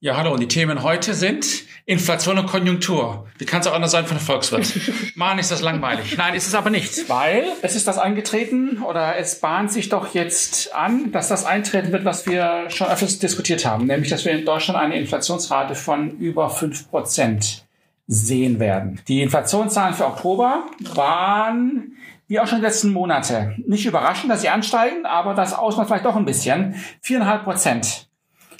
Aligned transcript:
Ja, 0.00 0.16
hallo. 0.16 0.32
Und 0.32 0.38
die 0.38 0.46
Themen 0.46 0.84
heute 0.84 1.12
sind 1.12 1.44
Inflation 1.84 2.38
und 2.38 2.46
Konjunktur. 2.46 3.26
Wie 3.36 3.44
kann 3.44 3.62
es 3.62 3.66
auch 3.66 3.72
anders 3.74 3.90
sein 3.90 4.04
für 4.04 4.12
einen 4.12 4.20
Volkswirt? 4.20 4.72
Mann, 5.16 5.40
ist 5.40 5.50
das 5.50 5.60
langweilig. 5.60 6.16
Nein, 6.16 6.34
ist 6.34 6.46
es 6.46 6.54
aber 6.54 6.70
nicht. 6.70 7.08
Weil 7.08 7.42
es 7.62 7.74
ist 7.74 7.88
das 7.88 7.98
eingetreten 7.98 8.80
oder 8.80 9.16
es 9.16 9.40
bahnt 9.40 9.72
sich 9.72 9.88
doch 9.88 10.14
jetzt 10.14 10.72
an, 10.72 11.10
dass 11.10 11.26
das 11.26 11.44
eintreten 11.44 11.90
wird, 11.90 12.04
was 12.04 12.28
wir 12.28 12.70
schon 12.70 12.86
öfters 12.86 13.18
diskutiert 13.18 13.66
haben. 13.66 13.86
Nämlich, 13.86 14.08
dass 14.08 14.24
wir 14.24 14.30
in 14.30 14.44
Deutschland 14.44 14.78
eine 14.78 14.96
Inflationsrate 14.96 15.74
von 15.74 16.16
über 16.18 16.48
fünf 16.48 16.88
Prozent 16.88 17.64
sehen 18.06 18.60
werden. 18.60 19.00
Die 19.08 19.20
Inflationszahlen 19.20 19.94
für 19.94 20.06
Oktober 20.06 20.66
waren 20.94 21.96
wie 22.28 22.38
auch 22.38 22.46
schon 22.46 22.58
die 22.58 22.66
letzten 22.66 22.92
Monate. 22.92 23.56
Nicht 23.66 23.86
überraschend, 23.86 24.30
dass 24.30 24.42
sie 24.42 24.48
ansteigen, 24.48 25.06
aber 25.06 25.34
das 25.34 25.54
Ausmaß 25.54 25.88
vielleicht 25.88 26.04
doch 26.04 26.14
ein 26.14 26.24
bisschen. 26.26 26.76
Viereinhalb 27.00 27.42
Prozent 27.42 28.07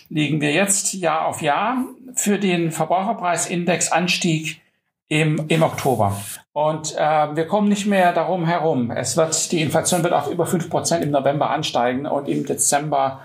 liegen 0.08 0.40
wir 0.40 0.52
jetzt 0.52 0.94
Jahr 0.94 1.26
auf 1.26 1.42
Jahr 1.42 1.84
für 2.14 2.38
den 2.38 2.72
Verbraucherpreisindex 2.72 3.92
Anstieg 3.92 4.60
im, 5.08 5.44
im 5.48 5.62
Oktober. 5.62 6.16
Und 6.52 6.94
äh, 6.96 7.36
wir 7.36 7.46
kommen 7.46 7.68
nicht 7.68 7.86
mehr 7.86 8.12
darum 8.12 8.46
herum. 8.46 8.90
Es 8.90 9.16
wird, 9.16 9.52
die 9.52 9.62
Inflation 9.62 10.02
wird 10.02 10.12
auf 10.12 10.30
über 10.30 10.46
fünf 10.46 10.68
Prozent 10.68 11.04
im 11.04 11.10
November 11.10 11.50
ansteigen 11.50 12.06
und 12.06 12.28
im 12.28 12.44
Dezember 12.44 13.20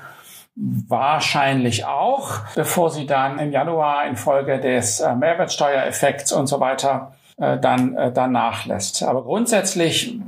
wahrscheinlich 0.55 1.85
auch, 1.85 2.41
bevor 2.55 2.91
sie 2.91 3.05
dann 3.05 3.39
im 3.39 3.51
Januar 3.51 4.05
infolge 4.05 4.59
des 4.59 4.99
äh, 4.99 5.15
Mehrwertsteuereffekts 5.15 6.31
und 6.31 6.47
so 6.47 6.59
weiter 6.59 7.15
äh, 7.37 7.57
dann, 7.57 7.97
äh, 7.97 8.11
dann 8.11 8.31
nachlässt. 8.33 9.03
Aber 9.03 9.23
grundsätzlich 9.23 10.19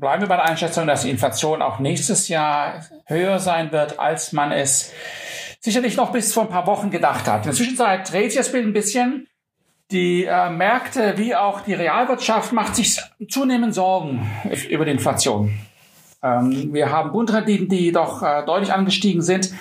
bleiben 0.00 0.22
wir 0.22 0.28
bei 0.28 0.36
der 0.36 0.46
Einschätzung, 0.46 0.86
dass 0.86 1.02
die 1.02 1.10
Inflation 1.10 1.62
auch 1.62 1.78
nächstes 1.78 2.28
Jahr 2.28 2.80
höher 3.06 3.38
sein 3.38 3.70
wird, 3.70 4.00
als 4.00 4.32
man 4.32 4.50
es 4.50 4.92
sicherlich 5.60 5.96
noch 5.96 6.10
bis 6.10 6.32
vor 6.32 6.44
ein 6.44 6.48
paar 6.48 6.66
Wochen 6.66 6.90
gedacht 6.90 7.28
hat. 7.28 7.40
In 7.40 7.44
der 7.44 7.52
Zwischenzeit 7.52 8.10
dreht 8.10 8.32
sich 8.32 8.40
das 8.40 8.50
Bild 8.50 8.66
ein 8.66 8.72
bisschen. 8.72 9.28
Die 9.90 10.24
äh, 10.24 10.50
Märkte 10.50 11.14
wie 11.16 11.34
auch 11.34 11.62
die 11.62 11.74
Realwirtschaft 11.74 12.52
macht 12.52 12.76
sich 12.76 13.00
zunehmend 13.28 13.74
Sorgen 13.74 14.28
über 14.68 14.84
die 14.84 14.92
Inflation. 14.92 15.52
Ähm, 16.22 16.72
wir 16.72 16.90
haben 16.90 17.12
Bundrenditen, 17.12 17.68
die 17.68 17.92
doch 17.92 18.22
äh, 18.22 18.44
deutlich 18.44 18.72
angestiegen 18.72 19.22
sind. 19.22 19.52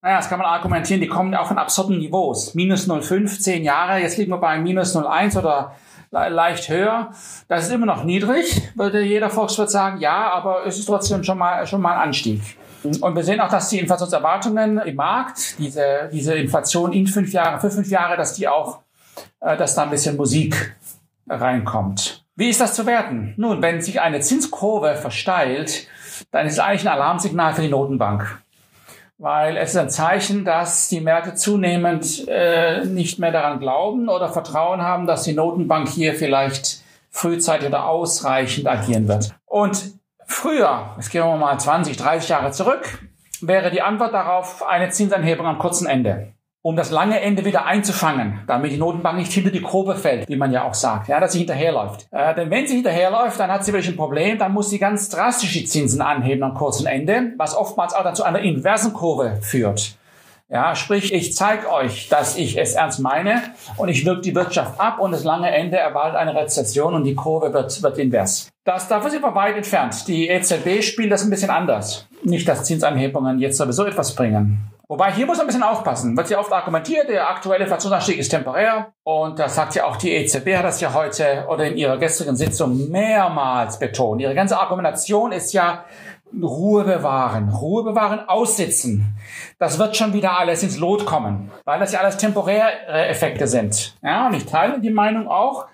Naja, 0.00 0.18
das 0.18 0.28
kann 0.28 0.38
man 0.38 0.46
argumentieren, 0.46 1.00
die 1.00 1.06
kommen 1.06 1.34
auch 1.34 1.48
von 1.48 1.58
absurden 1.58 1.98
Niveaus. 1.98 2.54
Minus 2.54 2.88
0,5, 2.88 3.40
10 3.40 3.64
Jahre, 3.64 4.00
jetzt 4.00 4.18
liegen 4.18 4.30
wir 4.30 4.38
bei 4.38 4.58
minus 4.58 4.94
0,1 4.94 5.38
oder 5.38 5.74
le 6.10 6.28
leicht 6.28 6.68
höher. 6.68 7.10
Das 7.48 7.64
ist 7.64 7.72
immer 7.72 7.86
noch 7.86 8.04
niedrig, 8.04 8.62
würde 8.76 9.02
jeder 9.02 9.30
Volkswirt 9.30 9.70
sagen. 9.70 10.00
Ja, 10.00 10.30
aber 10.30 10.66
es 10.66 10.78
ist 10.78 10.86
trotzdem 10.86 11.24
schon 11.24 11.38
mal, 11.38 11.66
schon 11.66 11.80
mal 11.80 11.94
ein 11.94 12.08
Anstieg. 12.08 12.40
Und 12.84 13.16
wir 13.16 13.24
sehen 13.24 13.40
auch, 13.40 13.48
dass 13.48 13.70
die 13.70 13.78
Inflationserwartungen 13.78 14.78
im 14.78 14.96
Markt, 14.96 15.58
diese, 15.58 16.10
diese 16.12 16.34
Inflation 16.34 16.92
in 16.92 17.06
fünf 17.06 17.32
Jahren, 17.32 17.60
für 17.60 17.70
fünf 17.70 17.88
Jahre, 17.88 18.16
dass 18.16 18.34
die 18.34 18.48
auch, 18.48 18.80
äh, 19.40 19.56
dass 19.56 19.74
da 19.74 19.84
ein 19.84 19.90
bisschen 19.90 20.16
Musik 20.16 20.76
reinkommt. 21.28 22.24
Wie 22.36 22.50
ist 22.50 22.60
das 22.60 22.74
zu 22.74 22.84
werten? 22.84 23.34
Nun, 23.36 23.62
wenn 23.62 23.80
sich 23.80 24.00
eine 24.00 24.20
Zinskurve 24.20 24.96
versteilt, 24.96 25.86
dann 26.30 26.46
ist 26.46 26.54
es 26.54 26.58
eigentlich 26.58 26.82
ein 26.82 26.92
Alarmsignal 26.92 27.54
für 27.54 27.62
die 27.62 27.68
Notenbank. 27.68 28.42
Weil 29.18 29.56
es 29.56 29.70
ist 29.70 29.76
ein 29.76 29.90
Zeichen, 29.90 30.44
dass 30.44 30.88
die 30.88 31.00
Märkte 31.00 31.36
zunehmend 31.36 32.26
äh, 32.26 32.84
nicht 32.84 33.20
mehr 33.20 33.30
daran 33.30 33.60
glauben 33.60 34.08
oder 34.08 34.28
Vertrauen 34.28 34.82
haben, 34.82 35.06
dass 35.06 35.22
die 35.22 35.32
Notenbank 35.32 35.88
hier 35.88 36.14
vielleicht 36.14 36.82
frühzeitig 37.10 37.68
oder 37.68 37.86
ausreichend 37.86 38.66
agieren 38.66 39.06
wird. 39.06 39.32
Und 39.46 39.94
Früher, 40.26 40.94
jetzt 40.96 41.10
gehen 41.10 41.24
wir 41.24 41.36
mal 41.36 41.58
20, 41.58 41.96
30 41.96 42.28
Jahre 42.28 42.50
zurück, 42.50 42.98
wäre 43.40 43.70
die 43.70 43.82
Antwort 43.82 44.14
darauf 44.14 44.66
eine 44.66 44.90
Zinsanhebung 44.90 45.46
am 45.46 45.58
kurzen 45.58 45.86
Ende. 45.86 46.32
Um 46.62 46.76
das 46.76 46.90
lange 46.90 47.20
Ende 47.20 47.44
wieder 47.44 47.66
einzufangen, 47.66 48.40
damit 48.46 48.72
die 48.72 48.78
Notenbank 48.78 49.18
nicht 49.18 49.32
hinter 49.32 49.50
die 49.50 49.60
Kurve 49.60 49.96
fällt, 49.96 50.26
wie 50.30 50.36
man 50.36 50.50
ja 50.50 50.64
auch 50.64 50.72
sagt, 50.72 51.08
ja, 51.08 51.20
dass 51.20 51.32
sie 51.32 51.40
hinterherläuft. 51.40 52.06
Äh, 52.10 52.34
denn 52.34 52.50
wenn 52.50 52.66
sie 52.66 52.76
hinterherläuft, 52.76 53.38
dann 53.38 53.50
hat 53.50 53.66
sie 53.66 53.72
wirklich 53.74 53.92
ein 53.92 53.98
Problem, 53.98 54.38
dann 54.38 54.52
muss 54.52 54.70
sie 54.70 54.78
ganz 54.78 55.10
drastisch 55.10 55.52
die 55.52 55.66
Zinsen 55.66 56.00
anheben 56.00 56.42
am 56.42 56.54
kurzen 56.54 56.86
Ende, 56.86 57.34
was 57.36 57.54
oftmals 57.54 57.92
auch 57.92 58.02
dann 58.02 58.14
zu 58.14 58.24
einer 58.24 58.38
inversen 58.38 58.94
Kurve 58.94 59.36
führt. 59.42 59.98
Ja, 60.50 60.76
sprich, 60.76 61.12
ich 61.12 61.34
zeige 61.34 61.72
euch, 61.72 62.08
dass 62.10 62.36
ich 62.36 62.58
es 62.58 62.74
ernst 62.74 63.00
meine 63.00 63.42
und 63.78 63.88
ich 63.88 64.04
wirke 64.04 64.20
die 64.20 64.34
Wirtschaft 64.34 64.78
ab 64.78 65.00
und 65.00 65.12
das 65.12 65.24
lange 65.24 65.50
Ende 65.50 65.78
erwartet 65.78 66.16
eine 66.16 66.34
Rezession 66.34 66.94
und 66.94 67.04
die 67.04 67.14
Kurve 67.14 67.52
wird, 67.52 67.82
wird 67.82 67.98
invers. 67.98 68.50
Das, 68.64 68.86
dafür 68.86 69.10
sind 69.10 69.22
wir 69.22 69.34
weit 69.34 69.56
entfernt. 69.56 70.06
Die 70.06 70.28
EZB 70.28 70.82
spielt 70.82 71.10
das 71.10 71.24
ein 71.24 71.30
bisschen 71.30 71.50
anders. 71.50 72.06
Nicht, 72.22 72.46
dass 72.46 72.64
Zinsanhebungen 72.64 73.38
jetzt 73.38 73.56
sowieso 73.56 73.86
etwas 73.86 74.14
bringen. 74.14 74.70
Wobei 74.86 75.12
hier 75.12 75.24
muss 75.24 75.38
man 75.38 75.44
ein 75.44 75.48
bisschen 75.48 75.62
aufpassen. 75.62 76.14
Wird 76.14 76.28
ja 76.28 76.38
oft 76.38 76.52
argumentiert, 76.52 77.08
der 77.08 77.28
aktuelle 77.28 77.64
Inflationsanstieg 77.64 78.18
ist 78.18 78.28
temporär. 78.28 78.92
Und 79.02 79.38
das 79.38 79.54
sagt 79.54 79.74
ja 79.74 79.86
auch 79.86 79.96
die 79.96 80.12
EZB, 80.12 80.56
hat 80.56 80.64
das 80.64 80.80
ja 80.80 80.92
heute 80.92 81.46
oder 81.48 81.64
in 81.66 81.78
ihrer 81.78 81.96
gestrigen 81.96 82.36
Sitzung 82.36 82.90
mehrmals 82.90 83.78
betont. 83.78 84.20
Ihre 84.20 84.34
ganze 84.34 84.58
Argumentation 84.58 85.32
ist 85.32 85.54
ja, 85.54 85.84
Ruhe 86.42 86.84
bewahren, 86.84 87.48
Ruhe 87.48 87.84
bewahren, 87.84 88.20
aussitzen. 88.28 89.14
Das 89.58 89.78
wird 89.78 89.96
schon 89.96 90.12
wieder 90.12 90.38
alles 90.38 90.62
ins 90.62 90.78
Lot 90.78 91.06
kommen, 91.06 91.50
weil 91.64 91.80
das 91.80 91.92
ja 91.92 92.00
alles 92.00 92.16
temporäre 92.16 92.86
Effekte 93.08 93.46
sind. 93.46 93.96
Ja, 94.02 94.26
und 94.26 94.34
ich 94.34 94.46
teile 94.46 94.80
die 94.80 94.90
Meinung 94.90 95.28
auch. 95.28 95.66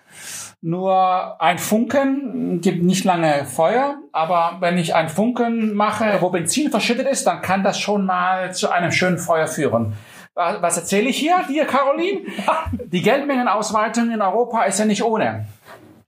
Nur 0.63 1.41
ein 1.41 1.59
Funken 1.59 2.61
gibt 2.61 2.83
nicht 2.83 3.05
lange 3.05 3.47
Feuer, 3.47 3.97
aber 4.13 4.59
wenn 4.61 4.77
ich 4.77 4.95
ein 4.95 5.09
Funken 5.09 5.75
mache, 5.75 6.19
wo 6.21 6.29
Benzin 6.29 6.71
verschüttet 6.71 7.09
ist, 7.09 7.27
dann 7.27 7.41
kann 7.41 7.65
das 7.65 7.79
schon 7.79 8.05
mal 8.05 8.53
zu 8.53 8.71
einem 8.71 8.93
schönen 8.93 9.17
Feuer 9.17 9.47
führen. 9.47 9.95
Was 10.35 10.77
erzähle 10.77 11.09
ich 11.09 11.19
hier, 11.19 11.37
dir, 11.49 11.65
Caroline? 11.65 12.21
Die 12.73 13.03
Geldmengenausweitung 13.03 14.11
in 14.11 14.21
Europa 14.21 14.65
ist 14.65 14.79
ja 14.79 14.85
nicht 14.85 15.03
ohne 15.03 15.47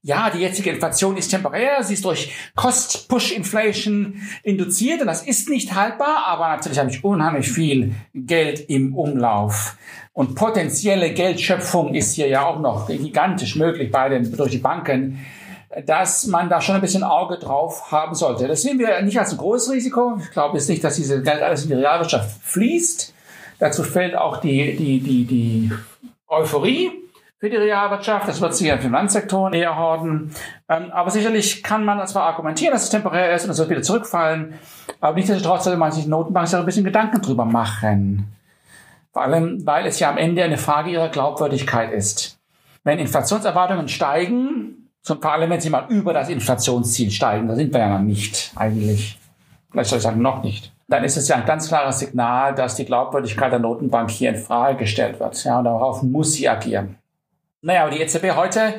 ja, 0.05 0.29
die 0.29 0.39
jetzige 0.39 0.69
Inflation 0.69 1.15
ist 1.15 1.29
temporär, 1.29 1.81
sie 1.81 1.93
ist 1.93 2.03
durch 2.03 2.33
Cost-Push-Inflation 2.55 4.21
induziert 4.43 4.99
und 4.99 5.07
das 5.07 5.25
ist 5.25 5.49
nicht 5.49 5.73
haltbar, 5.73 6.25
aber 6.27 6.49
natürlich 6.49 6.77
habe 6.77 6.89
ich 6.89 7.03
unheimlich 7.05 7.49
viel 7.49 7.95
Geld 8.13 8.69
im 8.69 8.95
Umlauf. 8.95 9.77
Und 10.11 10.35
potenzielle 10.35 11.13
Geldschöpfung 11.13 11.95
ist 11.95 12.15
hier 12.15 12.27
ja 12.27 12.45
auch 12.45 12.59
noch 12.59 12.87
gigantisch 12.87 13.55
möglich 13.55 13.91
bei 13.91 14.09
den, 14.09 14.29
durch 14.35 14.51
die 14.51 14.57
Banken, 14.57 15.25
dass 15.85 16.27
man 16.27 16.49
da 16.49 16.59
schon 16.59 16.75
ein 16.75 16.81
bisschen 16.81 17.03
Auge 17.03 17.39
drauf 17.39 17.89
haben 17.89 18.13
sollte. 18.13 18.47
Das 18.47 18.61
sehen 18.61 18.79
wir 18.79 19.01
nicht 19.01 19.17
als 19.17 19.31
ein 19.31 19.37
großes 19.37 19.71
Risiko. 19.71 20.17
Ich 20.21 20.31
glaube 20.31 20.57
jetzt 20.57 20.69
nicht, 20.69 20.83
dass 20.83 20.97
dieses 20.97 21.23
Geld 21.23 21.41
alles 21.41 21.63
in 21.63 21.69
die 21.69 21.75
Realwirtschaft 21.75 22.43
fließt. 22.43 23.13
Dazu 23.57 23.83
fällt 23.83 24.15
auch 24.15 24.41
die, 24.41 24.75
die, 24.75 24.99
die, 24.99 25.23
die 25.23 25.71
Euphorie 26.27 26.91
für 27.43 27.49
die 27.49 27.57
Realwirtschaft. 27.57 28.25
Das 28.25 28.39
wird 28.39 28.55
sich 28.55 28.69
im 28.69 28.79
Finanzsektor 28.79 29.51
eher 29.51 29.75
horden. 29.75 30.31
Ähm, 30.69 30.91
aber 30.93 31.11
sicherlich 31.11 31.61
kann 31.61 31.83
man 31.83 32.07
zwar 32.07 32.23
argumentieren, 32.23 32.71
dass 32.71 32.83
es 32.85 32.89
temporär 32.89 33.35
ist 33.35 33.43
und 33.43 33.51
es 33.51 33.57
wird 33.57 33.69
wieder 33.69 33.81
zurückfallen. 33.81 34.53
Aber 35.01 35.13
nichtsdestotrotz 35.13 35.65
sollte 35.65 35.77
man 35.77 35.91
sich 35.91 36.07
Notenbank 36.07 36.53
ein 36.53 36.65
bisschen 36.65 36.85
Gedanken 36.85 37.21
drüber 37.21 37.43
machen. 37.43 38.33
Vor 39.11 39.23
allem, 39.23 39.65
weil 39.65 39.85
es 39.85 39.99
ja 39.99 40.09
am 40.09 40.17
Ende 40.17 40.41
eine 40.41 40.57
Frage 40.57 40.91
ihrer 40.91 41.09
Glaubwürdigkeit 41.09 41.91
ist. 41.91 42.39
Wenn 42.85 42.97
Inflationserwartungen 42.97 43.89
steigen, 43.89 44.89
vor 45.03 45.25
allem 45.25 45.49
wenn 45.49 45.59
sie 45.59 45.69
mal 45.69 45.87
über 45.89 46.13
das 46.13 46.29
Inflationsziel 46.29 47.11
steigen, 47.11 47.49
da 47.49 47.55
sind 47.55 47.73
wir 47.73 47.81
ja 47.81 47.89
noch 47.89 48.05
nicht 48.05 48.53
eigentlich. 48.55 49.19
Vielleicht 49.69 49.89
soll 49.89 49.97
ich 49.97 50.03
sagen, 50.03 50.21
noch 50.21 50.43
nicht 50.43 50.71
dann 50.89 51.03
ist 51.05 51.17
es 51.17 51.27
ja 51.27 51.37
ein 51.37 51.45
ganz 51.45 51.69
klares 51.69 51.99
Signal, 51.99 52.53
dass 52.53 52.75
die 52.75 52.85
Glaubwürdigkeit 52.85 53.51
der 53.51 53.57
Notenbank 53.57 54.11
hier 54.11 54.29
in 54.29 54.35
Frage 54.35 54.77
gestellt 54.77 55.19
wird. 55.19 55.43
Ja, 55.43 55.57
und 55.57 55.63
darauf 55.63 56.03
muss 56.03 56.33
sie 56.33 56.47
agieren. 56.47 56.97
Naja, 57.65 57.83
aber 57.83 57.91
die 57.91 58.01
EZB 58.01 58.35
heute 58.35 58.73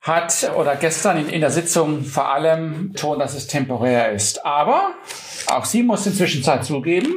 hat 0.00 0.50
oder 0.56 0.74
gestern 0.76 1.18
in, 1.18 1.28
in 1.28 1.42
der 1.42 1.50
Sitzung 1.50 2.02
vor 2.02 2.32
allem 2.32 2.92
betont, 2.92 3.20
dass 3.20 3.34
es 3.34 3.46
temporär 3.46 4.10
ist. 4.12 4.44
Aber 4.46 4.94
auch 5.48 5.66
sie 5.66 5.82
muss 5.82 6.06
inzwischen 6.06 6.42
Zeit 6.42 6.64
zugeben, 6.64 7.12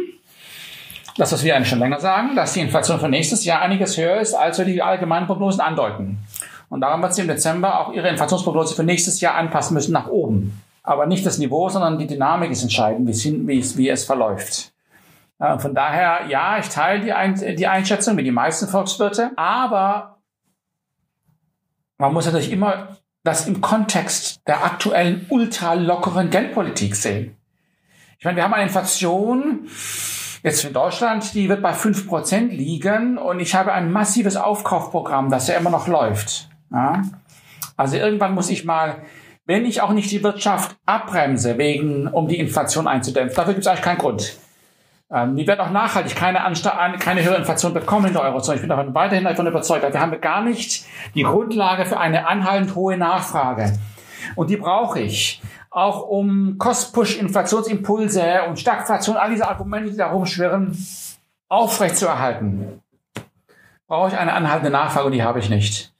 das, 1.16 1.32
was 1.32 1.46
wir 1.46 1.56
eigentlich 1.56 1.70
schon 1.70 1.80
länger 1.80 2.02
sagen, 2.02 2.36
dass 2.36 2.52
die 2.52 2.60
Inflation 2.60 3.00
für 3.00 3.08
nächstes 3.08 3.46
Jahr 3.46 3.62
einiges 3.62 3.98
höher 3.98 4.20
ist, 4.20 4.34
als 4.34 4.58
wir 4.58 4.66
die 4.66 4.82
allgemeinen 4.82 5.26
Prognosen 5.26 5.62
andeuten. 5.62 6.20
Und 6.68 6.82
darum 6.82 7.02
wird 7.02 7.16
sie 7.16 7.22
im 7.22 7.30
Dezember 7.30 7.80
auch 7.80 7.94
ihre 7.94 8.10
Inflationsprognose 8.10 8.76
für 8.76 8.84
nächstes 8.84 9.22
Jahr 9.22 9.36
anpassen 9.36 9.74
müssen 9.74 9.94
nach 9.94 10.08
oben. 10.08 10.62
Aber 10.84 11.06
nicht 11.06 11.26
das 11.26 11.38
Niveau, 11.38 11.70
sondern 11.70 11.98
die 11.98 12.08
Dynamik 12.08 12.52
ist 12.52 12.64
entscheidend, 12.64 13.08
wie 13.08 13.58
es, 13.58 13.78
wie 13.78 13.90
es, 13.90 14.04
verläuft. 14.04 14.74
Von 15.38 15.74
daher, 15.74 16.28
ja, 16.28 16.58
ich 16.60 16.68
teile 16.68 17.06
die, 17.06 17.14
Ein 17.14 17.36
die 17.36 17.68
Einschätzung 17.68 18.18
wie 18.18 18.24
die 18.24 18.32
meisten 18.32 18.68
Volkswirte, 18.68 19.32
aber 19.38 20.17
man 21.98 22.14
muss 22.14 22.26
natürlich 22.26 22.52
immer 22.52 22.98
das 23.24 23.48
im 23.48 23.62
Kontext 23.62 24.42
der 24.48 24.64
aktuellen 24.64 25.26
ultra 25.30 25.74
lockeren 25.74 26.30
Geldpolitik 26.30 26.96
sehen. 26.96 27.36
Ich 28.20 28.26
meine, 28.26 28.38
wir 28.38 28.44
haben 28.44 28.54
eine 28.54 28.64
Inflation 28.64 29.68
jetzt 30.44 30.64
in 30.64 30.74
Deutschland, 30.74 31.34
die 31.34 31.50
wird 31.50 31.62
bei 31.62 31.74
fünf 31.74 32.08
Prozent 32.08 32.54
liegen 32.54 33.18
und 33.18 33.40
ich 33.40 33.54
habe 33.54 33.74
ein 33.74 33.92
massives 33.92 34.38
Aufkaufprogramm, 34.38 35.30
das 35.30 35.48
ja 35.48 35.56
immer 35.56 35.70
noch 35.70 35.88
läuft. 35.88 36.50
Ja? 36.72 37.02
Also 37.76 37.98
irgendwann 37.98 38.34
muss 38.34 38.50
ich 38.50 38.66
mal, 38.66 39.04
wenn 39.46 39.66
ich 39.66 39.82
auch 39.82 39.92
nicht 39.92 40.10
die 40.12 40.24
Wirtschaft 40.24 40.78
abbremse, 40.86 41.58
wegen, 41.58 42.08
um 42.08 42.28
die 42.28 42.40
Inflation 42.40 42.88
einzudämpfen, 42.88 43.36
dafür 43.36 43.54
gibt 43.54 43.66
es 43.66 43.68
eigentlich 43.68 43.84
keinen 43.84 43.98
Grund. 43.98 44.38
Ähm, 45.10 45.36
die 45.36 45.48
werden 45.48 45.62
auch 45.62 45.72
nachhaltig 45.72 46.16
keine, 46.16 46.40
keine 47.00 47.24
höhere 47.24 47.38
Inflation 47.38 47.74
bekommen 47.74 48.08
in 48.08 48.14
der 48.14 48.24
Eurozone. 48.24 48.56
Ich 48.56 48.62
bin 48.62 48.70
davon 48.70 48.94
weiterhin 48.94 49.24
davon 49.24 49.48
überzeugt. 49.48 49.92
Wir 49.92 50.00
haben 50.00 50.20
gar 50.20 50.42
nicht 50.42 50.86
die 51.16 51.24
Grundlage 51.24 51.86
für 51.86 52.00
eine 52.00 52.28
anhaltend 52.28 52.76
hohe 52.76 52.98
Nachfrage. 52.98 53.78
Und 54.36 54.50
die 54.50 54.58
brauche 54.58 55.00
ich. 55.00 55.42
Auch 55.70 56.08
um 56.08 56.58
Cost-Push-Inflationsimpulse 56.58 58.44
und 58.48 58.60
Stagflation, 58.60 59.16
all 59.16 59.30
diese 59.30 59.48
Argumente, 59.48 59.92
die 59.92 59.98
da 59.98 60.08
rumschwirren, 60.08 60.78
aufrechtzuerhalten. 61.50 62.82
Brauche 63.88 64.10
ich 64.10 64.18
eine 64.18 64.34
anhaltende 64.34 64.72
Nachfrage 64.72 65.06
und 65.06 65.12
die 65.14 65.24
habe 65.24 65.40
ich 65.40 65.50
nicht. 65.50 65.94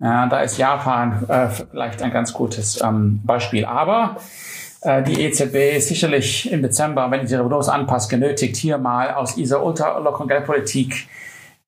Ja, 0.00 0.26
da 0.26 0.40
ist 0.40 0.56
Japan 0.56 1.28
äh, 1.28 1.48
vielleicht 1.48 2.02
ein 2.02 2.12
ganz 2.12 2.32
gutes 2.32 2.80
ähm, 2.82 3.20
Beispiel. 3.24 3.64
Aber 3.64 4.16
die 4.84 5.22
EZB 5.22 5.76
ist 5.76 5.88
sicherlich 5.88 6.50
im 6.52 6.62
Dezember, 6.62 7.10
wenn 7.10 7.26
sie 7.26 7.34
ihre 7.34 7.42
Prognose 7.42 7.72
anpasst, 7.72 8.10
genötigt, 8.10 8.56
hier 8.56 8.78
mal 8.78 9.12
aus 9.14 9.34
dieser 9.34 9.64
ultralockeren 9.64 10.28
Geldpolitik 10.28 11.08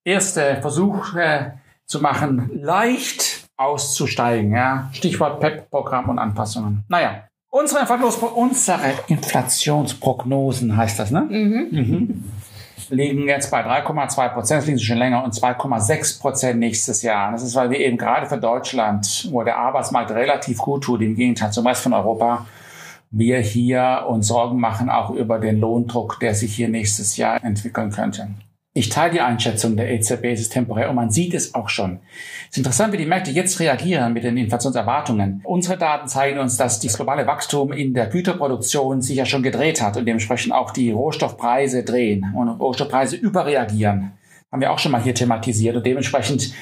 erste 0.04 0.58
Versuche 0.60 1.54
zu 1.86 2.00
machen, 2.00 2.50
leicht 2.54 3.48
auszusteigen. 3.56 4.52
Ja? 4.52 4.90
Stichwort 4.92 5.40
PEP-Programm 5.40 6.08
und 6.08 6.18
Anpassungen. 6.18 6.84
Naja, 6.88 7.24
unsere, 7.50 7.84
unsere 8.34 8.94
Inflationsprognosen 9.08 10.76
heißt 10.76 10.98
das, 10.98 11.10
ne? 11.10 11.22
Mhm. 11.22 11.68
Mhm. 11.70 12.24
Liegen 12.88 13.28
jetzt 13.28 13.50
bei 13.52 13.64
3,2 13.64 14.28
Prozent, 14.30 14.58
das 14.58 14.66
liegen 14.66 14.78
sie 14.78 14.84
schon 14.84 14.98
länger, 14.98 15.22
und 15.22 15.32
2,6 15.32 16.20
Prozent 16.20 16.58
nächstes 16.58 17.02
Jahr. 17.02 17.30
Das 17.30 17.42
ist, 17.42 17.54
weil 17.54 17.70
wir 17.70 17.78
eben 17.78 17.96
gerade 17.96 18.26
für 18.26 18.38
Deutschland, 18.38 19.28
wo 19.30 19.44
der 19.44 19.58
Arbeitsmarkt 19.58 20.10
relativ 20.10 20.58
gut 20.58 20.82
tut, 20.82 21.00
im 21.02 21.14
Gegenteil 21.14 21.52
zum 21.52 21.66
Rest 21.66 21.82
von 21.82 21.92
Europa, 21.92 22.46
wir 23.10 23.40
hier 23.40 24.06
uns 24.08 24.28
Sorgen 24.28 24.60
machen 24.60 24.88
auch 24.88 25.10
über 25.10 25.38
den 25.38 25.58
Lohndruck, 25.60 26.20
der 26.20 26.34
sich 26.34 26.54
hier 26.54 26.68
nächstes 26.68 27.16
Jahr 27.16 27.42
entwickeln 27.42 27.90
könnte. 27.90 28.28
Ich 28.72 28.88
teile 28.88 29.14
die 29.14 29.20
Einschätzung 29.20 29.76
der 29.76 29.90
EZB, 29.90 30.26
es 30.26 30.42
ist 30.42 30.52
temporär 30.52 30.90
und 30.90 30.94
man 30.94 31.10
sieht 31.10 31.34
es 31.34 31.56
auch 31.56 31.68
schon. 31.68 31.98
Es 32.44 32.50
ist 32.52 32.58
interessant, 32.58 32.92
wie 32.92 32.98
die 32.98 33.06
Märkte 33.06 33.32
jetzt 33.32 33.58
reagieren 33.58 34.12
mit 34.12 34.22
den 34.22 34.36
Inflationserwartungen. 34.36 35.40
Unsere 35.44 35.76
Daten 35.76 36.06
zeigen 36.06 36.38
uns, 36.38 36.56
dass 36.56 36.78
das 36.78 36.96
globale 36.96 37.26
Wachstum 37.26 37.72
in 37.72 37.94
der 37.94 38.06
Güterproduktion 38.06 39.02
sich 39.02 39.16
ja 39.16 39.26
schon 39.26 39.42
gedreht 39.42 39.82
hat 39.82 39.96
und 39.96 40.06
dementsprechend 40.06 40.52
auch 40.52 40.70
die 40.70 40.92
Rohstoffpreise 40.92 41.82
drehen 41.82 42.32
und 42.36 42.48
Rohstoffpreise 42.48 43.16
überreagieren 43.16 44.12
haben 44.52 44.60
wir 44.60 44.72
auch 44.72 44.78
schon 44.78 44.92
mal 44.92 45.00
hier 45.00 45.14
thematisiert. 45.14 45.76
Und 45.76 45.86
dementsprechend 45.86 46.52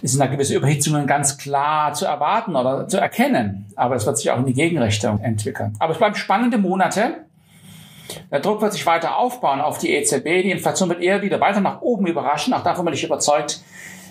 ist 0.00 0.20
eine 0.20 0.30
gewisse 0.30 0.54
Überhitzung 0.54 1.06
ganz 1.06 1.38
klar 1.38 1.92
zu 1.92 2.06
erwarten 2.06 2.54
oder 2.54 2.86
zu 2.86 2.98
erkennen. 2.98 3.66
Aber 3.74 3.96
es 3.96 4.06
wird 4.06 4.18
sich 4.18 4.30
auch 4.30 4.38
in 4.38 4.46
die 4.46 4.54
Gegenrichtung 4.54 5.20
entwickeln. 5.20 5.74
Aber 5.78 5.92
es 5.92 5.98
bleiben 5.98 6.14
spannende 6.14 6.58
Monate. 6.58 7.24
Der 8.30 8.40
Druck 8.40 8.60
wird 8.60 8.72
sich 8.72 8.86
weiter 8.86 9.16
aufbauen 9.16 9.60
auf 9.60 9.78
die 9.78 9.90
EZB. 9.92 10.24
Die 10.42 10.50
Inflation 10.50 10.88
wird 10.88 11.02
eher 11.02 11.22
wieder 11.22 11.40
weiter 11.40 11.60
nach 11.60 11.80
oben 11.80 12.06
überraschen. 12.06 12.52
Auch 12.52 12.62
davon 12.62 12.84
bin 12.84 12.94
ich 12.94 13.02
überzeugt, 13.02 13.60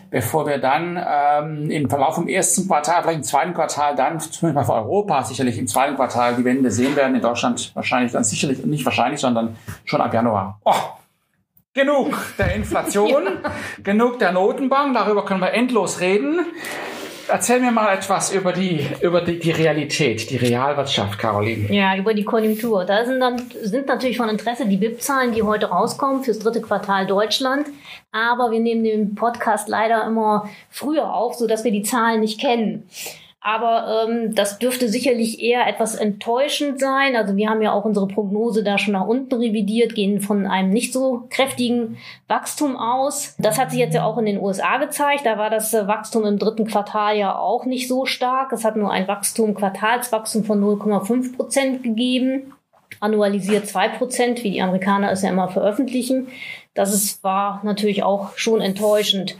bevor 0.10 0.46
wir 0.46 0.58
dann 0.58 1.00
ähm, 1.00 1.72
im 1.72 1.90
Verlauf 1.90 2.16
vom 2.16 2.28
ersten 2.28 2.68
Quartal, 2.68 3.02
vielleicht 3.04 3.18
im 3.18 3.24
zweiten 3.24 3.54
Quartal, 3.54 3.96
dann 3.96 4.20
zumindest 4.20 4.56
mal 4.56 4.64
für 4.66 4.74
Europa 4.74 5.24
sicherlich 5.24 5.58
im 5.58 5.68
zweiten 5.68 5.96
Quartal 5.96 6.36
die 6.36 6.44
Wende 6.44 6.70
sehen 6.70 6.96
werden. 6.96 7.16
In 7.16 7.22
Deutschland 7.22 7.74
wahrscheinlich 7.76 8.12
dann 8.12 8.24
sicherlich, 8.24 8.66
nicht 8.66 8.84
wahrscheinlich, 8.84 9.22
sondern 9.22 9.56
schon 9.86 10.02
ab 10.02 10.14
Januar. 10.14 10.60
Oh, 10.66 10.74
Genug 11.74 12.18
der 12.38 12.54
Inflation, 12.56 13.24
ja. 13.44 13.52
genug 13.82 14.20
der 14.20 14.34
Notenbank, 14.34 14.94
darüber 14.94 15.24
können 15.24 15.40
wir 15.40 15.54
endlos 15.54 16.02
reden. 16.02 16.46
Erzähl 17.30 17.62
mir 17.62 17.72
mal 17.72 17.94
etwas 17.94 18.34
über 18.34 18.52
die, 18.52 18.86
über 19.02 19.22
die, 19.22 19.40
die 19.40 19.52
Realität, 19.52 20.30
die 20.30 20.36
Realwirtschaft, 20.36 21.18
Caroline. 21.18 21.74
Ja, 21.74 21.96
über 21.96 22.14
die 22.14 22.26
Konjunktur. 22.26 22.84
Da 22.84 23.06
sind, 23.06 23.22
dann, 23.22 23.42
sind 23.62 23.88
natürlich 23.88 24.18
von 24.18 24.28
Interesse 24.28 24.66
die 24.66 24.76
BIP-Zahlen, 24.76 25.32
die 25.32 25.44
heute 25.44 25.68
rauskommen 25.68 26.26
fürs 26.26 26.40
dritte 26.40 26.60
Quartal 26.60 27.08
Deutschland. 27.08 27.68
Aber 28.12 28.52
wir 28.52 28.60
nehmen 28.60 28.84
den 28.84 29.16
Podcast 29.16 29.70
leider 29.70 30.06
immer 30.06 30.50
früher 30.70 31.14
auf, 31.14 31.36
sodass 31.36 31.64
wir 31.64 31.72
die 31.72 31.84
Zahlen 31.84 32.20
nicht 32.20 32.42
kennen. 32.42 32.90
Aber 33.44 34.06
ähm, 34.08 34.36
das 34.36 34.60
dürfte 34.60 34.88
sicherlich 34.88 35.42
eher 35.42 35.68
etwas 35.68 35.96
enttäuschend 35.96 36.80
sein. 36.80 37.16
Also 37.16 37.36
wir 37.36 37.50
haben 37.50 37.64
ja 37.64 37.72
auch 37.72 37.86
unsere 37.86 38.08
Prognose 38.08 38.64
da 38.64 38.78
schon 38.78 38.94
nach 38.94 39.08
unten 39.08 39.34
revidiert, 39.34 39.96
gehen 39.96 40.22
von 40.22 40.46
einem 40.46 40.70
nicht 40.70 40.94
so 40.94 41.24
kräftigen 41.32 41.98
Wachstum 42.28 42.78
aus. 42.78 43.36
Das 43.40 43.60
hat 43.60 43.72
sich 43.72 43.80
jetzt 43.80 43.96
ja 43.96 44.06
auch 44.06 44.20
in 44.20 44.28
den 44.28 44.40
USA 44.40 44.78
gezeigt. 44.78 45.26
Da 45.26 45.40
war 45.40 45.50
das 45.50 45.74
äh, 45.74 45.88
Wachstum 45.88 46.24
im 46.24 46.38
dritten 46.38 46.68
Quartal 46.68 47.18
ja 47.18 47.36
auch 47.36 47.66
nicht 47.66 47.88
so 47.88 48.06
stark. 48.06 48.52
Es 48.52 48.64
hat 48.64 48.76
nur 48.76 48.92
ein 48.92 49.08
Wachstum, 49.08 49.56
Quartalswachstum 49.56 50.44
von 50.44 50.64
0,5 50.64 51.36
Prozent 51.36 51.82
gegeben. 51.82 52.54
Annualisiert 53.00 53.68
zwei 53.68 53.90
Prozent, 53.90 54.44
wie 54.44 54.52
die 54.52 54.62
Amerikaner 54.62 55.12
es 55.12 55.24
ja 55.24 55.32
immer 55.32 55.50
veröffentlichen. 55.50 56.28
Das 56.76 56.94
ist, 56.94 57.24
war 57.24 57.62
natürlich 57.64 58.04
auch 58.04 58.38
schon 58.38 58.62
enttäuschend. 58.62 59.36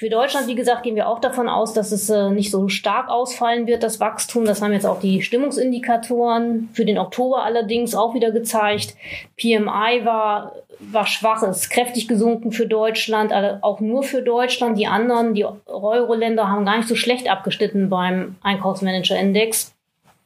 Für 0.00 0.08
Deutschland, 0.08 0.46
wie 0.46 0.54
gesagt, 0.54 0.84
gehen 0.84 0.96
wir 0.96 1.10
auch 1.10 1.18
davon 1.18 1.46
aus, 1.46 1.74
dass 1.74 1.92
es 1.92 2.08
äh, 2.08 2.30
nicht 2.30 2.50
so 2.50 2.68
stark 2.68 3.10
ausfallen 3.10 3.66
wird, 3.66 3.82
das 3.82 4.00
Wachstum. 4.00 4.46
Das 4.46 4.62
haben 4.62 4.72
jetzt 4.72 4.86
auch 4.86 4.98
die 4.98 5.20
Stimmungsindikatoren 5.20 6.70
für 6.72 6.86
den 6.86 6.96
Oktober 6.96 7.44
allerdings 7.44 7.94
auch 7.94 8.14
wieder 8.14 8.30
gezeigt. 8.30 8.96
PMI 9.36 10.06
war, 10.06 10.54
war 10.78 11.06
schwach, 11.06 11.42
ist 11.42 11.68
kräftig 11.68 12.08
gesunken 12.08 12.50
für 12.50 12.66
Deutschland, 12.66 13.30
auch 13.60 13.80
nur 13.80 14.02
für 14.02 14.22
Deutschland. 14.22 14.78
Die 14.78 14.86
anderen, 14.86 15.34
die 15.34 15.44
Euro-Länder 15.66 16.48
haben 16.48 16.64
gar 16.64 16.78
nicht 16.78 16.88
so 16.88 16.96
schlecht 16.96 17.28
abgeschnitten 17.28 17.90
beim 17.90 18.36
Einkaufsmanager-Index. 18.40 19.74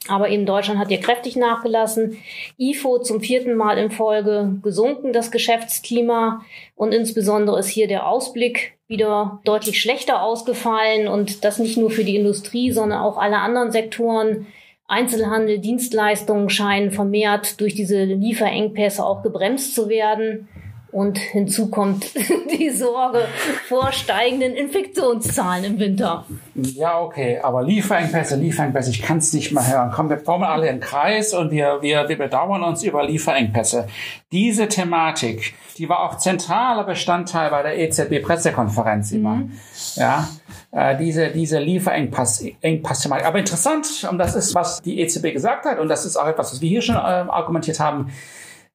Aber 0.06 0.28
eben 0.28 0.46
Deutschland 0.46 0.78
hat 0.78 0.88
hier 0.88 1.00
kräftig 1.00 1.34
nachgelassen. 1.34 2.18
IFO 2.58 3.00
zum 3.00 3.20
vierten 3.20 3.56
Mal 3.56 3.78
in 3.78 3.90
Folge 3.90 4.56
gesunken, 4.62 5.12
das 5.12 5.32
Geschäftsklima. 5.32 6.42
Und 6.76 6.92
insbesondere 6.92 7.58
ist 7.58 7.68
hier 7.68 7.88
der 7.88 8.06
Ausblick 8.06 8.74
wieder 8.86 9.40
deutlich 9.44 9.80
schlechter 9.80 10.22
ausgefallen. 10.22 11.08
Und 11.08 11.44
das 11.44 11.58
nicht 11.58 11.76
nur 11.76 11.90
für 11.90 12.04
die 12.04 12.16
Industrie, 12.16 12.70
sondern 12.70 13.00
auch 13.00 13.18
alle 13.18 13.38
anderen 13.38 13.70
Sektoren. 13.70 14.46
Einzelhandel, 14.86 15.58
Dienstleistungen 15.58 16.50
scheinen 16.50 16.90
vermehrt 16.90 17.60
durch 17.60 17.74
diese 17.74 18.04
Lieferengpässe 18.04 19.04
auch 19.04 19.22
gebremst 19.22 19.74
zu 19.74 19.88
werden. 19.88 20.48
Und 20.94 21.18
hinzu 21.18 21.70
kommt 21.70 22.14
die 22.52 22.70
Sorge 22.70 23.26
vor 23.66 23.90
steigenden 23.90 24.54
Infektionszahlen 24.54 25.64
im 25.64 25.78
Winter. 25.80 26.24
Ja, 26.54 27.00
okay, 27.00 27.40
aber 27.42 27.64
Lieferengpässe, 27.64 28.36
Lieferengpässe, 28.36 28.90
ich 28.90 29.02
kann 29.02 29.18
es 29.18 29.32
nicht 29.32 29.50
mehr 29.50 29.66
hören. 29.66 29.90
Komm, 29.92 30.08
wir 30.08 30.18
kommen 30.18 30.44
alle 30.44 30.68
im 30.68 30.78
Kreis 30.78 31.34
und 31.34 31.50
wir, 31.50 31.82
wir, 31.82 32.08
wir 32.08 32.16
bedauern 32.16 32.62
uns 32.62 32.84
über 32.84 33.04
Lieferengpässe. 33.04 33.88
Diese 34.30 34.68
Thematik, 34.68 35.54
die 35.78 35.88
war 35.88 35.98
auch 35.98 36.16
zentraler 36.18 36.84
Bestandteil 36.84 37.50
bei 37.50 37.64
der 37.64 37.76
EZB-Pressekonferenz 37.76 39.10
immer. 39.10 39.34
Mhm. 39.34 39.52
Ja, 39.96 40.28
äh, 40.70 40.96
diese, 40.96 41.30
diese 41.30 41.58
Lieferengpass-Thematik. 41.58 43.26
Aber 43.26 43.40
interessant, 43.40 44.06
und 44.08 44.18
das 44.18 44.36
ist, 44.36 44.54
was 44.54 44.80
die 44.80 45.00
EZB 45.00 45.32
gesagt 45.32 45.64
hat, 45.64 45.80
und 45.80 45.88
das 45.88 46.04
ist 46.04 46.16
auch 46.16 46.28
etwas, 46.28 46.52
was 46.52 46.60
wir 46.60 46.68
hier 46.68 46.82
schon 46.82 46.94
äh, 46.94 46.98
argumentiert 46.98 47.80
haben, 47.80 48.12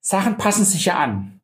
Sachen 0.01 0.35
passen 0.35 0.65
sich 0.65 0.83
ja 0.83 0.95
an. 0.95 1.38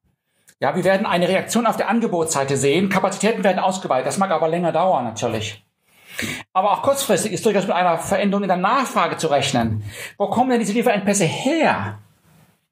Ja, 0.59 0.75
wir 0.75 0.83
werden 0.83 1.05
eine 1.05 1.27
Reaktion 1.27 1.67
auf 1.67 1.77
der 1.77 1.89
Angebotsseite 1.89 2.55
sehen. 2.55 2.89
Kapazitäten 2.89 3.43
werden 3.43 3.59
ausgeweitet. 3.59 4.07
Das 4.07 4.17
mag 4.17 4.31
aber 4.31 4.47
länger 4.47 4.71
dauern, 4.71 5.03
natürlich. 5.03 5.65
Aber 6.53 6.71
auch 6.71 6.81
kurzfristig 6.81 7.33
ist 7.33 7.45
durchaus 7.45 7.67
mit 7.67 7.75
einer 7.75 7.97
Veränderung 7.97 8.43
in 8.43 8.47
der 8.47 8.57
Nachfrage 8.57 9.17
zu 9.17 9.27
rechnen. 9.27 9.83
Wo 10.17 10.27
kommen 10.27 10.49
denn 10.49 10.59
diese 10.59 10.71
Lieferengpässe 10.73 11.25
her? 11.25 11.99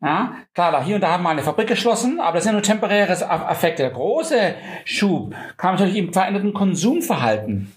Ja, 0.02 0.34
klar, 0.54 0.84
hier 0.84 0.96
und 0.96 1.02
da 1.02 1.12
haben 1.12 1.24
wir 1.24 1.30
eine 1.30 1.44
Fabrik 1.44 1.68
geschlossen, 1.68 2.20
aber 2.20 2.36
das 2.36 2.44
sind 2.44 2.54
nur 2.54 2.62
temporäre 2.62 3.14
Effekte. 3.50 3.84
Der 3.84 3.92
große 3.92 4.56
Schub 4.84 5.34
kam 5.56 5.76
natürlich 5.76 5.96
im 5.96 6.12
veränderten 6.12 6.54
Konsumverhalten. 6.54 7.74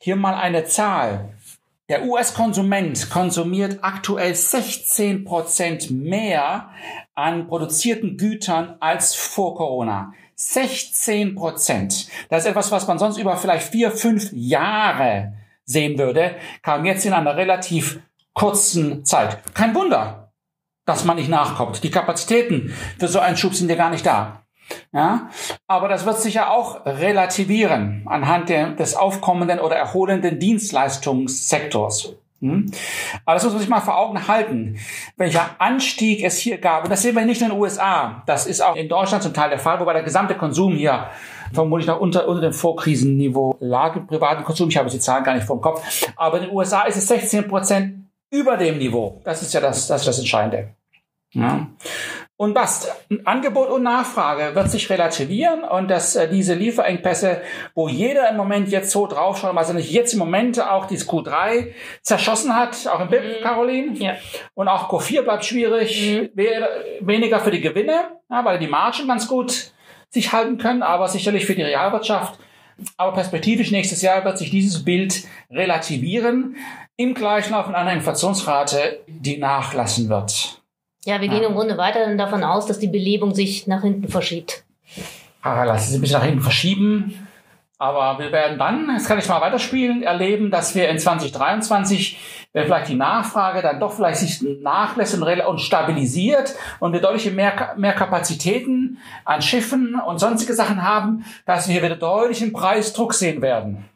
Hier 0.00 0.16
mal 0.16 0.34
eine 0.34 0.64
Zahl. 0.64 1.28
Der 1.90 2.04
US-Konsument 2.04 3.10
konsumiert 3.10 3.80
aktuell 3.82 4.32
16 4.32 5.24
Prozent 5.24 5.90
mehr 5.90 6.70
an 7.16 7.48
produzierten 7.48 8.16
Gütern 8.16 8.76
als 8.78 9.16
vor 9.16 9.56
Corona. 9.56 10.12
16 10.36 11.34
Prozent. 11.34 12.06
Das 12.28 12.44
ist 12.44 12.50
etwas, 12.50 12.70
was 12.70 12.86
man 12.86 13.00
sonst 13.00 13.18
über 13.18 13.36
vielleicht 13.36 13.72
vier, 13.72 13.90
fünf 13.90 14.30
Jahre 14.30 15.32
sehen 15.64 15.98
würde, 15.98 16.36
kam 16.62 16.84
jetzt 16.84 17.04
in 17.06 17.12
einer 17.12 17.36
relativ 17.36 17.98
kurzen 18.34 19.04
Zeit. 19.04 19.38
Kein 19.54 19.74
Wunder, 19.74 20.32
dass 20.84 21.04
man 21.04 21.16
nicht 21.16 21.28
nachkommt. 21.28 21.82
Die 21.82 21.90
Kapazitäten 21.90 22.72
für 23.00 23.08
so 23.08 23.18
einen 23.18 23.36
Schub 23.36 23.56
sind 23.56 23.68
ja 23.68 23.74
gar 23.74 23.90
nicht 23.90 24.06
da. 24.06 24.46
Ja, 24.92 25.30
aber 25.68 25.88
das 25.88 26.04
wird 26.04 26.20
sich 26.20 26.34
ja 26.34 26.50
auch 26.50 26.84
relativieren 26.84 28.02
anhand 28.06 28.48
der, 28.48 28.70
des 28.70 28.96
aufkommenden 28.96 29.60
oder 29.60 29.76
erholenden 29.76 30.40
Dienstleistungssektors. 30.40 32.16
Hm? 32.40 32.72
Aber 33.24 33.34
das 33.34 33.44
muss 33.44 33.52
man 33.52 33.60
sich 33.60 33.68
mal 33.68 33.80
vor 33.80 33.98
Augen 33.98 34.26
halten, 34.26 34.78
welcher 35.16 35.50
Anstieg 35.58 36.24
es 36.24 36.38
hier 36.38 36.58
gab. 36.58 36.84
Und 36.84 36.90
das 36.90 37.02
sehen 37.02 37.14
wir 37.14 37.24
nicht 37.24 37.40
nur 37.40 37.50
in 37.50 37.54
den 37.54 37.62
USA, 37.62 38.22
das 38.26 38.46
ist 38.46 38.62
auch 38.62 38.76
in 38.76 38.88
Deutschland 38.88 39.22
zum 39.22 39.34
Teil 39.34 39.50
der 39.50 39.58
Fall, 39.58 39.78
wobei 39.78 39.92
der 39.92 40.02
gesamte 40.02 40.34
Konsum 40.34 40.74
hier 40.74 41.10
vermutlich 41.52 41.86
noch 41.86 42.00
unter, 42.00 42.26
unter 42.26 42.40
dem 42.40 42.52
Vorkrisenniveau 42.52 43.56
lag 43.60 43.94
im 43.94 44.06
privaten 44.06 44.42
Konsum. 44.42 44.70
Ich 44.70 44.76
habe 44.76 44.88
die 44.88 44.98
Zahlen 44.98 45.22
gar 45.22 45.34
nicht 45.34 45.46
vor 45.46 45.56
dem 45.56 45.62
Kopf. 45.62 46.10
Aber 46.16 46.38
in 46.38 46.44
den 46.44 46.52
USA 46.52 46.82
ist 46.82 46.96
es 46.96 47.06
16 47.08 47.46
Prozent 47.46 48.06
über 48.30 48.56
dem 48.56 48.78
Niveau. 48.78 49.20
Das 49.24 49.42
ist 49.42 49.52
ja 49.52 49.60
das, 49.60 49.86
das, 49.86 50.00
ist 50.00 50.08
das 50.08 50.18
Entscheidende. 50.18 50.74
Ja. 51.32 51.66
Und 52.40 52.54
was? 52.54 52.90
Angebot 53.26 53.68
und 53.68 53.82
Nachfrage 53.82 54.54
wird 54.54 54.70
sich 54.70 54.88
relativieren 54.88 55.62
und 55.62 55.88
dass 55.88 56.16
äh, 56.16 56.26
diese 56.26 56.54
Lieferengpässe, 56.54 57.42
wo 57.74 57.86
jeder 57.86 58.30
im 58.30 58.38
Moment 58.38 58.70
jetzt 58.70 58.92
so 58.92 59.06
draufschaut, 59.06 59.54
also 59.54 59.74
nicht 59.74 59.90
jetzt 59.90 60.14
im 60.14 60.20
Moment 60.20 60.58
auch 60.58 60.86
dieses 60.86 61.06
Q3 61.06 61.72
zerschossen 62.00 62.56
hat, 62.56 62.86
auch 62.86 63.00
im 63.00 63.08
BIP, 63.08 63.24
mhm. 63.24 63.42
Caroline. 63.42 63.92
Ja. 63.98 64.14
Und 64.54 64.68
auch 64.68 64.88
Q4 64.88 65.20
bleibt 65.20 65.44
schwierig, 65.44 66.30
mhm. 66.34 67.06
weniger 67.06 67.40
für 67.40 67.50
die 67.50 67.60
Gewinne, 67.60 68.04
ja, 68.30 68.42
weil 68.42 68.58
die 68.58 68.68
Margen 68.68 69.06
ganz 69.06 69.28
gut 69.28 69.72
sich 70.08 70.32
halten 70.32 70.56
können, 70.56 70.82
aber 70.82 71.08
sicherlich 71.08 71.44
für 71.44 71.54
die 71.54 71.62
Realwirtschaft. 71.62 72.40
Aber 72.96 73.12
perspektivisch 73.12 73.70
nächstes 73.70 74.00
Jahr 74.00 74.24
wird 74.24 74.38
sich 74.38 74.48
dieses 74.48 74.82
Bild 74.82 75.24
relativieren 75.50 76.56
im 76.96 77.12
Gleichlauf 77.12 77.66
mit 77.66 77.76
einer 77.76 77.92
Inflationsrate, 77.92 79.00
die 79.06 79.36
nachlassen 79.36 80.08
wird. 80.08 80.59
Ja, 81.04 81.20
wir 81.20 81.28
gehen 81.28 81.42
im 81.42 81.54
Grunde 81.54 81.78
weiterhin 81.78 82.18
davon 82.18 82.44
aus, 82.44 82.66
dass 82.66 82.78
die 82.78 82.88
Belebung 82.88 83.34
sich 83.34 83.66
nach 83.66 83.82
hinten 83.82 84.08
verschiebt. 84.08 84.64
Ah, 85.42 85.64
lass 85.64 85.88
sie 85.88 85.96
ein 85.96 86.00
bisschen 86.00 86.18
nach 86.18 86.26
hinten 86.26 86.42
verschieben. 86.42 87.26
Aber 87.78 88.18
wir 88.22 88.30
werden 88.30 88.58
dann, 88.58 88.90
jetzt 88.92 89.08
kann 89.08 89.18
ich 89.18 89.26
mal 89.26 89.40
weiterspielen, 89.40 90.02
erleben, 90.02 90.50
dass 90.50 90.74
wir 90.74 90.90
in 90.90 90.98
2023, 90.98 92.18
wenn 92.52 92.66
vielleicht 92.66 92.88
die 92.88 92.94
Nachfrage 92.94 93.62
dann 93.62 93.80
doch 93.80 93.94
vielleicht 93.94 94.18
sich 94.18 94.42
nachlässt 94.60 95.14
und 95.16 95.58
stabilisiert 95.60 96.54
und 96.78 96.92
wir 96.92 97.00
deutlich 97.00 97.32
mehr, 97.32 97.72
mehr 97.78 97.94
Kapazitäten 97.94 98.98
an 99.24 99.40
Schiffen 99.40 99.94
und 99.94 100.18
sonstige 100.18 100.52
Sachen 100.52 100.82
haben, 100.82 101.24
dass 101.46 101.70
wir 101.70 101.82
wieder 101.82 101.96
deutlichen 101.96 102.52
Preisdruck 102.52 103.14
sehen 103.14 103.40
werden. 103.40 103.88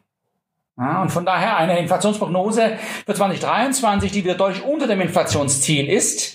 Ja, 0.77 1.03
und 1.03 1.11
von 1.11 1.23
daher 1.23 1.55
eine 1.57 1.77
Inflationsprognose 1.77 2.79
für 3.05 3.13
2023, 3.13 4.11
die 4.11 4.23
wieder 4.23 4.33
deutlich 4.33 4.63
unter 4.63 4.87
dem 4.87 4.99
Inflationsziel 4.99 5.87
ist, 5.87 6.34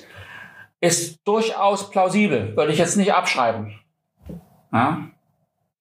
ist 0.80 1.20
durchaus 1.24 1.90
plausibel, 1.90 2.56
würde 2.56 2.72
ich 2.72 2.78
jetzt 2.78 2.96
nicht 2.96 3.12
abschreiben. 3.12 3.78
Ja? 4.72 5.10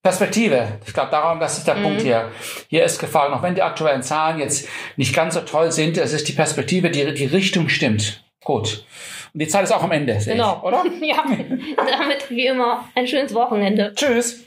Perspektive. 0.02 0.80
Ich 0.86 0.94
glaube, 0.94 1.12
darum, 1.12 1.40
das 1.40 1.58
ist 1.58 1.68
der 1.68 1.76
mhm. 1.76 1.84
Punkt 1.84 2.02
hier. 2.02 2.32
Hier 2.68 2.84
ist 2.84 3.00
gefragt, 3.00 3.34
auch 3.34 3.42
wenn 3.42 3.56
die 3.56 3.62
aktuellen 3.62 4.02
Zahlen 4.02 4.40
jetzt 4.40 4.68
nicht 4.96 5.14
ganz 5.14 5.34
so 5.34 5.42
toll 5.42 5.72
sind, 5.72 5.98
es 5.98 6.14
ist 6.14 6.28
die 6.28 6.34
Perspektive, 6.34 6.90
die, 6.90 7.14
die 7.14 7.26
Richtung 7.26 7.70
stimmt. 7.70 8.24
Gut. 8.44 8.86
Und 9.34 9.42
die 9.42 9.48
Zeit 9.48 9.64
ist 9.64 9.72
auch 9.72 9.84
am 9.84 9.92
Ende, 9.92 10.18
genau. 10.24 10.58
Ich, 10.58 10.64
oder? 10.64 10.84
ja, 11.02 11.24
damit 11.78 12.30
wie 12.30 12.48
immer 12.48 12.86
ein 12.96 13.08
schönes 13.08 13.34
Wochenende. 13.34 13.94
Tschüss. 13.96 14.46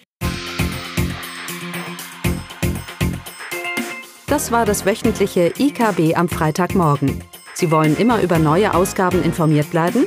Das 4.27 4.51
war 4.51 4.65
das 4.65 4.87
wöchentliche 4.87 5.53
IKB 5.59 6.17
am 6.17 6.29
Freitagmorgen. 6.31 7.23
Sie 7.53 7.71
wollen 7.71 7.97
immer 7.99 8.23
über 8.23 8.39
neue 8.39 8.73
Ausgaben 8.75 9.23
informiert 9.23 9.71
bleiben? 9.71 10.07